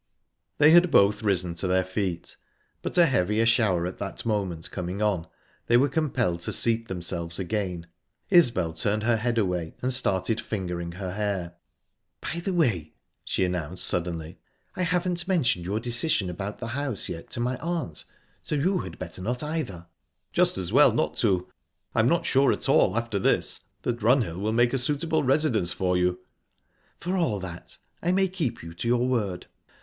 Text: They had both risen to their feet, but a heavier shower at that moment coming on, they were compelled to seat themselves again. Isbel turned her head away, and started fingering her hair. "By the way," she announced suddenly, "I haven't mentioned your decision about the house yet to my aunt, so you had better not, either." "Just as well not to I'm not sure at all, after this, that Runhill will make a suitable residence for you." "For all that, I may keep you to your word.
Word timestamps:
They 0.57 0.71
had 0.71 0.89
both 0.89 1.21
risen 1.21 1.53
to 1.53 1.67
their 1.67 1.83
feet, 1.83 2.35
but 2.81 2.97
a 2.97 3.05
heavier 3.05 3.45
shower 3.45 3.85
at 3.85 3.99
that 3.99 4.25
moment 4.25 4.71
coming 4.71 4.99
on, 4.99 5.27
they 5.67 5.77
were 5.77 5.89
compelled 5.89 6.41
to 6.41 6.51
seat 6.51 6.87
themselves 6.87 7.37
again. 7.37 7.85
Isbel 8.31 8.73
turned 8.73 9.03
her 9.03 9.17
head 9.17 9.37
away, 9.37 9.75
and 9.79 9.93
started 9.93 10.41
fingering 10.41 10.93
her 10.93 11.11
hair. 11.11 11.53
"By 12.19 12.39
the 12.39 12.51
way," 12.51 12.95
she 13.23 13.45
announced 13.45 13.85
suddenly, 13.85 14.39
"I 14.75 14.81
haven't 14.81 15.27
mentioned 15.27 15.65
your 15.65 15.79
decision 15.79 16.31
about 16.31 16.57
the 16.57 16.69
house 16.69 17.07
yet 17.07 17.29
to 17.29 17.39
my 17.39 17.57
aunt, 17.59 18.03
so 18.41 18.55
you 18.55 18.79
had 18.79 18.97
better 18.97 19.21
not, 19.21 19.43
either." 19.43 19.85
"Just 20.33 20.57
as 20.57 20.73
well 20.73 20.91
not 20.91 21.15
to 21.17 21.47
I'm 21.93 22.09
not 22.09 22.25
sure 22.25 22.51
at 22.51 22.67
all, 22.67 22.97
after 22.97 23.19
this, 23.19 23.59
that 23.83 24.01
Runhill 24.01 24.39
will 24.41 24.51
make 24.51 24.73
a 24.73 24.79
suitable 24.79 25.21
residence 25.21 25.71
for 25.73 25.95
you." 25.95 26.21
"For 26.99 27.15
all 27.15 27.39
that, 27.41 27.77
I 28.01 28.11
may 28.11 28.27
keep 28.27 28.63
you 28.63 28.73
to 28.73 28.87
your 28.87 29.07
word. 29.07 29.45